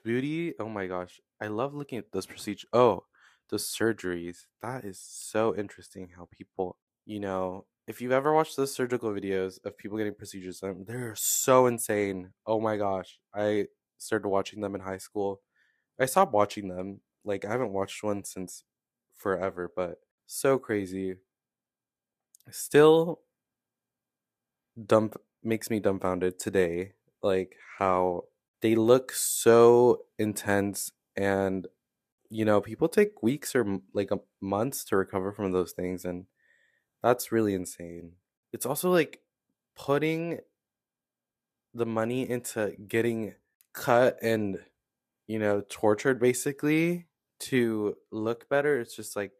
booty 0.04 0.54
oh 0.58 0.68
my 0.68 0.86
gosh 0.86 1.20
i 1.40 1.46
love 1.46 1.74
looking 1.74 1.98
at 1.98 2.12
those 2.12 2.26
procedures 2.26 2.68
oh 2.72 3.04
the 3.50 3.56
surgeries 3.56 4.46
that 4.62 4.84
is 4.84 4.98
so 4.98 5.54
interesting 5.56 6.10
how 6.16 6.28
people 6.30 6.78
you 7.04 7.20
know 7.20 7.66
if 7.86 8.00
you've 8.00 8.12
ever 8.12 8.32
watched 8.32 8.56
those 8.56 8.74
surgical 8.74 9.10
videos 9.10 9.58
of 9.64 9.76
people 9.76 9.98
getting 9.98 10.14
procedures 10.14 10.60
done 10.60 10.84
they're 10.86 11.14
so 11.14 11.66
insane 11.66 12.32
oh 12.46 12.60
my 12.60 12.76
gosh 12.76 13.20
i 13.34 13.66
started 13.98 14.28
watching 14.28 14.60
them 14.60 14.74
in 14.74 14.80
high 14.80 14.98
school. 14.98 15.40
I 15.98 16.06
stopped 16.06 16.32
watching 16.32 16.68
them 16.68 17.00
like 17.24 17.44
i 17.44 17.50
haven't 17.50 17.72
watched 17.72 18.02
one 18.02 18.24
since 18.24 18.64
forever 19.14 19.72
but 19.74 20.00
so 20.26 20.58
crazy. 20.58 21.16
Still 22.50 23.22
dump 24.86 25.16
makes 25.42 25.70
me 25.70 25.80
dumbfounded 25.80 26.38
today 26.38 26.94
like 27.22 27.56
how 27.78 28.24
they 28.62 28.74
look 28.76 29.12
so 29.12 30.06
intense 30.18 30.92
and 31.16 31.68
you 32.30 32.44
know 32.44 32.60
people 32.60 32.88
take 32.88 33.22
weeks 33.22 33.54
or 33.54 33.80
like 33.94 34.10
months 34.40 34.84
to 34.86 34.96
recover 34.96 35.32
from 35.32 35.52
those 35.52 35.72
things 35.72 36.04
and 36.04 36.26
that's 37.02 37.32
really 37.32 37.54
insane. 37.54 38.14
It's 38.52 38.66
also 38.66 38.90
like 38.90 39.20
putting 39.76 40.40
the 41.74 41.86
money 41.86 42.28
into 42.28 42.74
getting 42.88 43.34
cut 43.72 44.18
and 44.22 44.58
you 45.26 45.38
know 45.38 45.62
tortured 45.68 46.20
basically 46.20 47.06
to 47.40 47.96
look 48.10 48.48
better 48.48 48.78
it's 48.78 48.94
just 48.94 49.16
like 49.16 49.32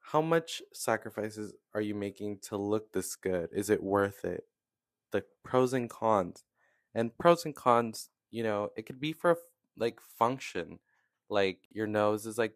how 0.00 0.20
much 0.20 0.62
sacrifices 0.72 1.54
are 1.74 1.80
you 1.80 1.94
making 1.94 2.38
to 2.40 2.56
look 2.56 2.92
this 2.92 3.14
good? 3.16 3.50
Is 3.52 3.70
it 3.70 3.82
worth 3.82 4.24
it? 4.24 4.44
The 5.12 5.24
pros 5.44 5.72
and 5.72 5.88
cons 5.90 6.44
and 6.94 7.16
pros 7.18 7.44
and 7.44 7.54
cons 7.54 8.10
you 8.30 8.42
know 8.42 8.70
it 8.76 8.86
could 8.86 9.00
be 9.00 9.12
for 9.12 9.38
like 9.76 10.00
function 10.00 10.78
like 11.28 11.66
your 11.70 11.86
nose 11.86 12.26
is 12.26 12.38
like 12.38 12.54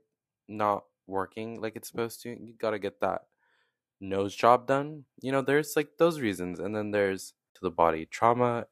not 0.48 0.84
working 1.06 1.60
like 1.60 1.76
it's 1.76 1.88
supposed 1.88 2.22
to 2.22 2.30
you 2.30 2.54
got 2.58 2.70
to 2.70 2.78
get 2.78 3.00
that 3.00 3.22
nose 4.00 4.34
job 4.34 4.66
done 4.66 5.04
you 5.22 5.32
know 5.32 5.42
there's 5.42 5.74
like 5.76 5.90
those 5.98 6.20
reasons 6.20 6.58
and 6.58 6.74
then 6.74 6.90
there's 6.90 7.34
to 7.54 7.60
the 7.62 7.70
body 7.70 8.04
trauma 8.06 8.66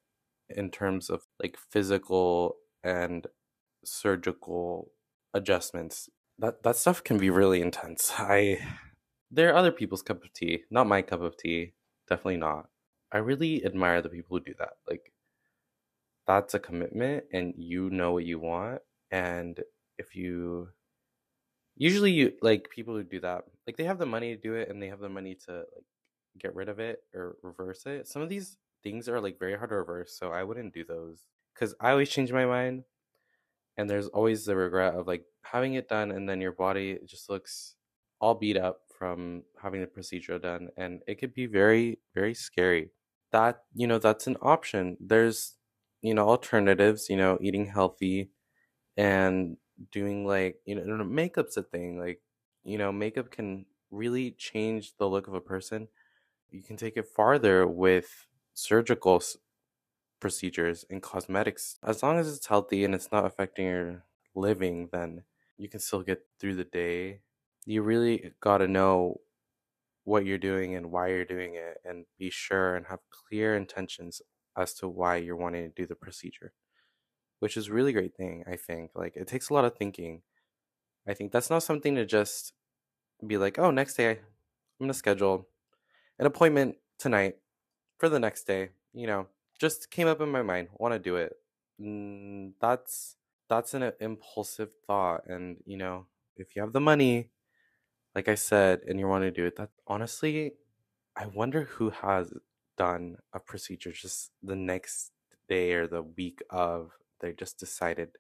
in 0.51 0.71
terms 0.71 1.09
of 1.09 1.23
like 1.43 1.57
physical 1.57 2.57
and 2.83 3.27
surgical 3.85 4.93
adjustments 5.35 6.09
that 6.39 6.63
that 6.63 6.77
stuff 6.77 7.03
can 7.05 7.19
be 7.19 7.31
really 7.31 7.61
intense 7.61 8.13
i 8.19 8.59
they're 9.31 9.55
other 9.57 9.73
people's 9.73 10.03
cup 10.03 10.23
of 10.25 10.33
tea 10.33 10.65
not 10.71 10.87
my 10.87 11.03
cup 11.03 11.21
of 11.21 11.37
tea 11.37 11.75
definitely 12.09 12.37
not 12.37 12.69
i 13.13 13.19
really 13.19 13.65
admire 13.65 14.03
the 14.03 14.09
people 14.09 14.37
who 14.37 14.45
do 14.45 14.55
that 14.59 14.75
like 14.89 15.12
that's 16.27 16.55
a 16.55 16.59
commitment 16.61 17.25
and 17.33 17.55
you 17.57 17.91
know 17.91 18.13
what 18.13 18.25
you 18.25 18.39
want 18.39 18.81
and 19.11 19.63
if 19.99 20.15
you 20.15 20.69
usually 21.77 22.13
you 22.13 22.33
like 22.43 22.69
people 22.71 22.95
who 22.95 23.03
do 23.03 23.21
that 23.21 23.45
like 23.67 23.77
they 23.77 23.85
have 23.85 23.99
the 23.99 24.07
money 24.07 24.35
to 24.35 24.41
do 24.41 24.55
it 24.55 24.69
and 24.69 24.83
they 24.83 24.89
have 24.89 25.01
the 25.01 25.09
money 25.09 25.35
to 25.35 25.59
like 25.75 25.85
get 26.39 26.55
rid 26.55 26.69
of 26.69 26.79
it 26.81 27.05
or 27.15 27.37
reverse 27.43 27.87
it. 27.87 28.09
Some 28.09 28.23
of 28.23 28.31
these 28.31 28.59
things 28.83 29.09
are 29.09 29.21
like 29.21 29.39
very 29.39 29.57
hard 29.57 29.71
to 29.71 29.77
reverse 29.77 30.13
so 30.19 30.33
i 30.33 30.43
wouldn't 30.43 30.75
do 30.75 30.85
those 30.85 31.29
because 31.55 31.73
i 31.81 31.91
always 31.93 32.09
change 32.11 32.33
my 32.33 32.45
mind 32.45 32.83
and 33.77 33.89
there's 33.89 34.09
always 34.09 34.45
the 34.45 34.57
regret 34.57 34.95
of 34.95 35.07
like 35.07 35.25
having 35.45 35.75
it 35.75 35.89
done 35.89 36.11
and 36.11 36.29
then 36.29 36.41
your 36.41 36.53
body 36.53 36.99
just 37.05 37.31
looks 37.31 37.77
all 38.21 38.35
beat 38.35 38.57
up 38.57 38.83
from 38.97 39.45
having 39.61 39.81
the 39.81 39.87
procedure 39.87 40.39
done 40.39 40.69
and 40.77 41.03
it 41.07 41.17
could 41.17 41.35
be 41.35 41.47
very 41.47 42.01
very 42.15 42.35
scary. 42.35 42.91
That 43.33 43.65
you 43.75 43.87
know 43.87 43.99
that's 43.99 44.27
an 44.27 44.37
option. 44.43 44.97
There's 45.01 45.57
you 46.03 46.15
know 46.15 46.29
alternatives 46.29 47.09
you 47.11 47.17
know 47.17 47.39
eating 47.41 47.67
healthy 47.67 48.31
and 48.97 49.57
doing 49.93 50.27
like 50.27 50.61
you 50.67 50.75
know 50.77 51.05
makeup's 51.05 51.57
a 51.57 51.63
thing 51.63 51.99
like 51.99 52.23
you 52.65 52.79
know 52.79 52.93
makeup 52.93 53.31
can 53.31 53.67
really 53.91 54.33
change 54.33 54.97
the 54.99 55.09
look 55.09 55.29
of 55.29 55.35
a 55.35 55.41
person. 55.41 55.89
You 56.51 56.63
can 56.63 56.77
take 56.77 56.97
it 56.97 57.09
farther 57.09 57.67
with 57.67 58.27
surgical 58.55 59.23
procedures 60.21 60.85
and 60.91 61.03
cosmetics. 61.03 61.79
As 61.83 62.03
long 62.03 62.19
as 62.19 62.35
it's 62.35 62.47
healthy 62.47 62.85
and 62.85 62.95
it's 62.95 63.11
not 63.13 63.25
affecting 63.27 63.67
your 63.67 64.05
living 64.35 64.89
then 64.93 65.25
you 65.59 65.69
can 65.69 65.81
still 65.81 66.03
get 66.03 66.27
through 66.41 66.55
the 66.57 66.65
day. 66.65 67.21
You 67.67 67.83
really 67.83 68.33
got 68.41 68.59
to 68.59 68.69
know 68.69 69.21
what 70.05 70.25
you're 70.27 70.39
doing 70.39 70.75
and 70.75 70.91
why 70.93 71.09
you're 71.09 71.25
doing 71.25 71.55
it 71.55 71.79
and 71.85 72.07
be 72.19 72.31
sure 72.31 72.77
and 72.77 72.87
have 72.87 73.01
clear 73.11 73.57
intentions 73.57 74.23
as 74.57 74.75
to 74.75 74.89
why 74.89 75.17
you're 75.17 75.37
wanting 75.37 75.65
to 75.71 75.75
do 75.83 75.87
the 75.87 75.95
procedure 75.97 76.53
which 77.41 77.57
is 77.57 77.71
really 77.71 77.93
great 77.93 78.15
thing 78.17 78.45
i 78.47 78.57
think 78.57 78.91
like 78.95 79.17
it 79.17 79.29
takes 79.29 79.51
a 79.51 79.55
lot 79.55 79.65
of 79.65 79.77
thinking. 79.77 80.23
I 81.07 81.15
think 81.15 81.33
that's 81.33 81.51
not 81.51 81.65
something 81.65 81.97
to 81.97 82.07
just 82.07 82.55
be 83.27 83.39
like 83.39 83.59
oh 83.59 83.71
next 83.71 83.97
day 83.97 84.21
i'm 84.81 84.89
to 84.89 84.95
schedule 84.95 85.49
an 86.19 86.27
appointment 86.27 86.77
tonight 86.99 87.39
for 87.99 88.09
the 88.09 88.21
next 88.21 88.45
day 88.45 88.71
you 88.95 89.07
know 89.07 89.29
just 89.59 89.91
came 89.91 90.09
up 90.09 90.21
in 90.21 90.31
my 90.31 90.43
mind 90.43 90.69
want 90.75 90.93
to 90.95 90.99
do 90.99 91.17
it. 91.17 91.35
That's 92.61 93.17
that's 93.49 93.75
an 93.75 93.83
uh, 93.83 93.93
impulsive 94.01 94.71
thought 94.87 95.27
and 95.27 95.63
you 95.67 95.77
know 95.77 96.07
if 96.37 96.55
you 96.57 96.63
have 96.63 96.73
the 96.73 96.81
money 96.81 97.31
like 98.15 98.29
i 98.29 98.35
said 98.35 98.81
and 98.89 99.01
you 99.01 99.09
want 99.09 99.23
to 99.25 99.31
do 99.31 99.47
it 99.47 99.57
that 99.57 99.71
honestly 99.87 100.55
i 101.17 101.27
wonder 101.27 101.65
who 101.65 101.91
has 101.91 102.33
done 102.77 103.17
a 103.33 103.41
procedure 103.41 103.93
just 103.93 104.31
the 104.43 104.57
next 104.57 105.13
day 105.49 105.73
or 105.73 105.87
the 105.87 106.03
week 106.03 106.41
of 106.51 106.93
they 107.21 107.33
just 107.33 107.59
decided 107.59 108.11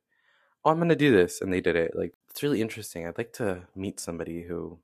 oh 0.65 0.71
i'm 0.71 0.79
gonna 0.79 0.97
do 0.97 1.13
this 1.13 1.41
and 1.41 1.53
they 1.53 1.61
did 1.61 1.77
it 1.77 1.93
like 1.95 2.13
it's 2.31 2.43
really 2.43 2.61
interesting 2.61 3.07
i'd 3.07 3.19
like 3.19 3.33
to 3.33 3.63
meet 3.75 3.99
somebody 3.99 4.43
who 4.43 4.79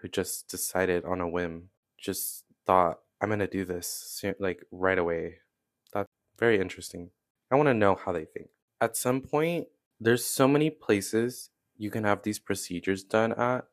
who 0.00 0.08
just 0.08 0.48
decided 0.48 1.04
on 1.04 1.20
a 1.20 1.28
whim 1.28 1.70
just 1.98 2.44
thought 2.66 3.00
i'm 3.20 3.28
gonna 3.28 3.46
do 3.46 3.64
this 3.64 4.24
like 4.38 4.64
right 4.70 4.98
away 4.98 5.36
that's 5.92 6.08
very 6.38 6.60
interesting 6.60 7.10
i 7.50 7.54
want 7.56 7.68
to 7.68 7.74
know 7.74 7.94
how 7.94 8.12
they 8.12 8.24
think. 8.24 8.48
At 8.80 8.96
some 8.96 9.20
point 9.22 9.68
there's 9.98 10.24
so 10.24 10.46
many 10.46 10.68
places 10.68 11.50
you 11.78 11.90
can 11.90 12.04
have 12.04 12.22
these 12.22 12.38
procedures 12.38 13.02
done 13.02 13.32
at 13.32 13.64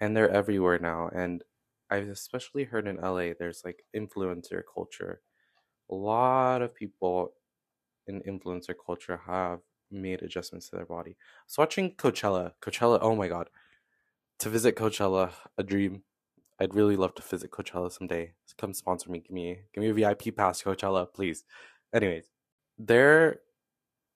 and 0.00 0.16
they're 0.16 0.30
everywhere 0.30 0.78
now 0.78 1.08
and 1.14 1.44
i've 1.90 2.08
especially 2.08 2.64
heard 2.64 2.86
in 2.86 2.96
la 2.96 3.32
there's 3.38 3.62
like 3.64 3.84
influencer 3.96 4.62
culture 4.74 5.20
a 5.90 5.94
lot 5.94 6.62
of 6.62 6.74
people 6.74 7.32
in 8.06 8.20
influencer 8.22 8.74
culture 8.86 9.20
have 9.26 9.60
made 9.90 10.22
adjustments 10.22 10.68
to 10.68 10.76
their 10.76 10.86
body. 10.86 11.16
So 11.46 11.62
watching 11.62 11.92
Coachella, 11.92 12.52
Coachella, 12.60 12.98
oh 13.00 13.14
my 13.14 13.28
god, 13.28 13.48
to 14.40 14.48
visit 14.48 14.76
Coachella, 14.76 15.32
a 15.56 15.62
dream. 15.62 16.02
I'd 16.60 16.74
really 16.74 16.96
love 16.96 17.14
to 17.16 17.22
visit 17.22 17.50
Coachella 17.50 17.90
someday. 17.90 18.32
Come 18.58 18.74
sponsor 18.74 19.10
me, 19.10 19.20
give 19.20 19.32
me 19.32 19.58
give 19.72 19.82
me 19.82 19.90
a 19.90 19.94
VIP 19.94 20.36
pass 20.36 20.62
Coachella, 20.62 21.12
please. 21.12 21.44
Anyways, 21.92 22.30
there 22.78 23.40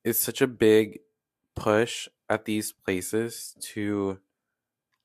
is 0.05 0.19
such 0.19 0.41
a 0.41 0.47
big 0.47 1.01
push 1.57 2.09
at 2.29 2.45
these 2.45 2.73
places 2.73 3.57
to 3.61 4.19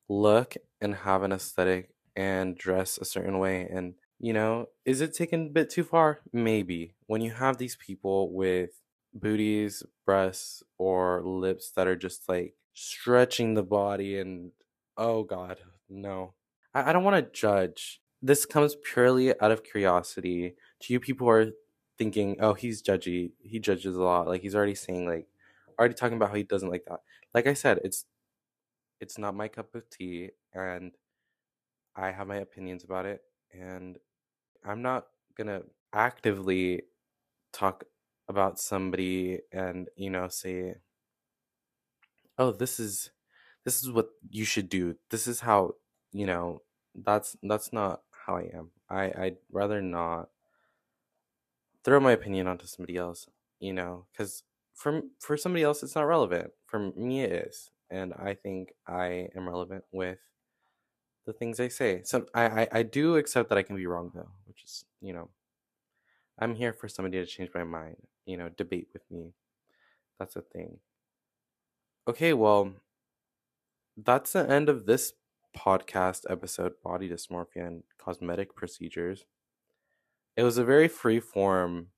look 0.08 0.56
and 0.80 0.94
have 0.94 1.22
an 1.22 1.32
aesthetic 1.32 1.93
and 2.16 2.56
dress 2.56 2.98
a 2.98 3.04
certain 3.04 3.38
way 3.38 3.68
and 3.70 3.94
you 4.18 4.32
know, 4.32 4.68
is 4.84 5.00
it 5.00 5.14
taken 5.14 5.46
a 5.46 5.50
bit 5.50 5.70
too 5.70 5.84
far? 5.84 6.20
Maybe. 6.32 6.94
When 7.06 7.20
you 7.20 7.32
have 7.32 7.58
these 7.58 7.76
people 7.76 8.32
with 8.32 8.70
booties, 9.12 9.82
breasts, 10.06 10.62
or 10.78 11.22
lips 11.22 11.72
that 11.72 11.86
are 11.86 11.96
just 11.96 12.28
like 12.28 12.54
stretching 12.72 13.54
the 13.54 13.62
body, 13.62 14.18
and 14.18 14.52
oh 14.96 15.24
god, 15.24 15.58
no. 15.88 16.34
I, 16.74 16.90
I 16.90 16.92
don't 16.92 17.04
want 17.04 17.16
to 17.16 17.38
judge. 17.38 18.00
This 18.22 18.46
comes 18.46 18.76
purely 18.76 19.38
out 19.40 19.50
of 19.52 19.64
curiosity. 19.64 20.54
To 20.80 20.92
you 20.92 21.00
people 21.00 21.28
are 21.28 21.50
thinking, 21.98 22.36
oh, 22.40 22.54
he's 22.54 22.82
judgy, 22.82 23.32
he 23.42 23.58
judges 23.58 23.96
a 23.96 24.02
lot. 24.02 24.26
Like 24.26 24.42
he's 24.42 24.54
already 24.54 24.74
saying, 24.74 25.06
like, 25.06 25.26
already 25.78 25.94
talking 25.94 26.16
about 26.16 26.30
how 26.30 26.36
he 26.36 26.44
doesn't 26.44 26.70
like 26.70 26.84
that. 26.88 27.00
Like 27.34 27.46
I 27.46 27.54
said, 27.54 27.80
it's 27.84 28.06
it's 29.00 29.18
not 29.18 29.34
my 29.34 29.48
cup 29.48 29.74
of 29.74 29.88
tea 29.90 30.30
and 30.54 30.92
I 31.96 32.10
have 32.10 32.26
my 32.26 32.36
opinions 32.36 32.84
about 32.84 33.06
it 33.06 33.22
and 33.52 33.98
I'm 34.64 34.82
not 34.82 35.08
to 35.38 35.64
actively 35.92 36.84
talk 37.52 37.84
about 38.28 38.60
somebody 38.60 39.40
and, 39.52 39.88
you 39.96 40.10
know, 40.10 40.28
say 40.28 40.76
oh, 42.38 42.52
this 42.52 42.78
is 42.80 43.10
this 43.64 43.82
is 43.82 43.90
what 43.90 44.10
you 44.30 44.44
should 44.44 44.68
do. 44.68 44.96
This 45.10 45.26
is 45.26 45.40
how, 45.40 45.74
you 46.12 46.26
know, 46.26 46.62
that's 46.94 47.36
that's 47.42 47.72
not 47.72 48.02
how 48.26 48.36
I 48.36 48.50
am. 48.54 48.70
I 48.88 49.04
I'd 49.16 49.36
rather 49.50 49.80
not 49.82 50.30
throw 51.84 52.00
my 52.00 52.12
opinion 52.12 52.46
onto 52.46 52.66
somebody 52.66 52.96
else, 52.96 53.28
you 53.60 53.72
know, 53.72 54.06
cuz 54.16 54.42
for 54.74 55.02
for 55.20 55.36
somebody 55.36 55.62
else 55.62 55.82
it's 55.82 55.94
not 55.94 56.06
relevant. 56.06 56.52
For 56.66 56.78
me 56.78 57.22
it 57.22 57.32
is. 57.32 57.70
And 57.90 58.12
I 58.14 58.34
think 58.34 58.72
I 58.86 59.28
am 59.36 59.48
relevant 59.48 59.84
with 59.92 60.18
the 61.26 61.32
things 61.32 61.60
I 61.60 61.68
say. 61.68 62.02
So 62.04 62.26
I, 62.34 62.44
I, 62.62 62.68
I 62.72 62.82
do 62.82 63.16
accept 63.16 63.48
that 63.48 63.58
I 63.58 63.62
can 63.62 63.76
be 63.76 63.86
wrong 63.86 64.10
though, 64.14 64.30
which 64.46 64.62
is, 64.64 64.84
you 65.00 65.12
know, 65.12 65.30
I'm 66.38 66.54
here 66.54 66.72
for 66.72 66.88
somebody 66.88 67.18
to 67.18 67.26
change 67.26 67.50
my 67.54 67.64
mind, 67.64 67.96
you 68.26 68.36
know, 68.36 68.48
debate 68.48 68.88
with 68.92 69.02
me. 69.10 69.32
That's 70.18 70.36
a 70.36 70.42
thing. 70.42 70.78
Okay, 72.08 72.32
well, 72.32 72.74
that's 73.96 74.32
the 74.32 74.48
end 74.48 74.68
of 74.68 74.86
this 74.86 75.12
podcast 75.56 76.22
episode 76.28 76.74
Body 76.82 77.08
Dysmorphia 77.08 77.66
and 77.66 77.82
Cosmetic 77.98 78.54
Procedures. 78.54 79.24
It 80.36 80.42
was 80.42 80.58
a 80.58 80.64
very 80.64 80.88
free 80.88 81.20
form 81.20 81.88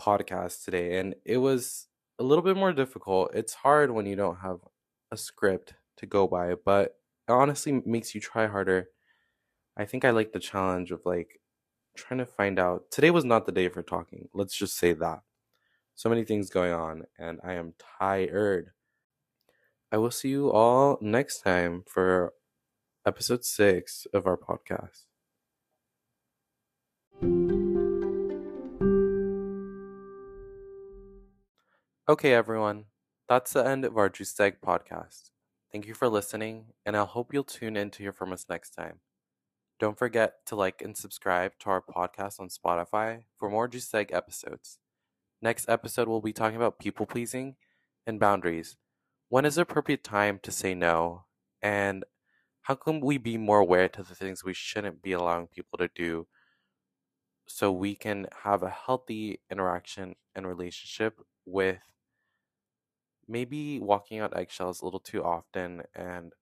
podcast 0.00 0.64
today, 0.64 0.98
and 0.98 1.16
it 1.24 1.38
was 1.38 1.88
a 2.18 2.22
little 2.22 2.44
bit 2.44 2.56
more 2.56 2.72
difficult. 2.72 3.34
It's 3.34 3.54
hard 3.54 3.90
when 3.90 4.06
you 4.06 4.16
don't 4.16 4.36
have 4.36 4.60
a 5.10 5.16
script 5.16 5.74
to 5.96 6.06
go 6.06 6.26
by, 6.28 6.54
but 6.54 6.96
honestly 7.28 7.82
makes 7.84 8.14
you 8.14 8.20
try 8.20 8.46
harder. 8.46 8.88
I 9.76 9.84
think 9.84 10.04
I 10.04 10.10
like 10.10 10.32
the 10.32 10.38
challenge 10.38 10.90
of 10.90 11.00
like 11.04 11.40
trying 11.96 12.18
to 12.18 12.26
find 12.26 12.58
out. 12.58 12.90
Today 12.90 13.10
was 13.10 13.24
not 13.24 13.46
the 13.46 13.52
day 13.52 13.68
for 13.68 13.82
talking. 13.82 14.28
Let's 14.34 14.56
just 14.56 14.76
say 14.76 14.92
that. 14.94 15.20
So 15.94 16.08
many 16.08 16.24
things 16.24 16.50
going 16.50 16.72
on, 16.72 17.04
and 17.18 17.38
I 17.44 17.54
am 17.54 17.74
tired. 17.98 18.70
I 19.92 19.98
will 19.98 20.10
see 20.10 20.30
you 20.30 20.50
all 20.50 20.98
next 21.00 21.42
time 21.42 21.84
for 21.86 22.32
episode 23.06 23.44
six 23.44 24.06
of 24.12 24.26
our 24.26 24.36
podcast. 24.36 25.04
Okay, 32.08 32.34
everyone, 32.34 32.86
that's 33.28 33.52
the 33.52 33.64
end 33.64 33.84
of 33.84 33.96
our 33.96 34.08
Juice 34.08 34.38
Egg 34.38 34.56
podcast. 34.60 35.30
Thank 35.74 35.88
you 35.88 35.94
for 35.94 36.08
listening, 36.08 36.66
and 36.86 36.96
I 36.96 37.04
hope 37.04 37.34
you'll 37.34 37.42
tune 37.42 37.76
in 37.76 37.90
to 37.90 37.98
hear 38.04 38.12
from 38.12 38.32
us 38.32 38.46
next 38.48 38.76
time. 38.76 39.00
Don't 39.80 39.98
forget 39.98 40.46
to 40.46 40.54
like 40.54 40.80
and 40.80 40.96
subscribe 40.96 41.58
to 41.58 41.70
our 41.70 41.82
podcast 41.82 42.38
on 42.38 42.48
Spotify 42.48 43.24
for 43.36 43.50
more 43.50 43.68
Egg 43.92 44.12
episodes. 44.12 44.78
Next 45.42 45.68
episode, 45.68 46.06
we'll 46.06 46.20
be 46.20 46.32
talking 46.32 46.54
about 46.54 46.78
people 46.78 47.06
pleasing 47.06 47.56
and 48.06 48.20
boundaries. 48.20 48.76
When 49.30 49.44
is 49.44 49.56
the 49.56 49.62
appropriate 49.62 50.04
time 50.04 50.38
to 50.44 50.52
say 50.52 50.76
no? 50.76 51.24
And 51.60 52.04
how 52.62 52.76
can 52.76 53.00
we 53.00 53.18
be 53.18 53.36
more 53.36 53.58
aware 53.58 53.88
to 53.88 54.04
the 54.04 54.14
things 54.14 54.44
we 54.44 54.54
shouldn't 54.54 55.02
be 55.02 55.10
allowing 55.10 55.48
people 55.48 55.78
to 55.78 55.88
do 55.92 56.28
so 57.48 57.72
we 57.72 57.96
can 57.96 58.28
have 58.44 58.62
a 58.62 58.70
healthy 58.70 59.40
interaction 59.50 60.14
and 60.36 60.46
relationship 60.46 61.18
with 61.44 61.80
maybe 63.28 63.80
walking 63.80 64.20
on 64.20 64.36
eggshells 64.36 64.80
a 64.80 64.84
little 64.84 65.00
too 65.00 65.22
often 65.22 65.82
and 65.94 66.32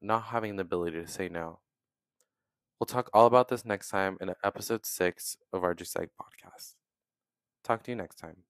not 0.00 0.24
having 0.24 0.56
the 0.56 0.62
ability 0.62 1.00
to 1.00 1.06
say 1.06 1.28
no. 1.28 1.60
We'll 2.78 2.86
talk 2.86 3.10
all 3.12 3.26
about 3.26 3.48
this 3.48 3.64
next 3.64 3.88
time 3.88 4.16
in 4.20 4.32
episode 4.44 4.86
six 4.86 5.36
of 5.52 5.64
our 5.64 5.74
Juice 5.74 5.96
Egg 5.96 6.10
podcast. 6.20 6.74
Talk 7.64 7.82
to 7.84 7.90
you 7.90 7.96
next 7.96 8.16
time. 8.16 8.47